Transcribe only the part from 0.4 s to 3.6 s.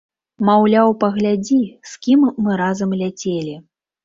Маўляў, паглядзі з кім мы разам ляцелі.